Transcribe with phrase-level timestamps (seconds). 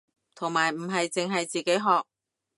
[0.33, 2.05] 同埋唔係淨係自己學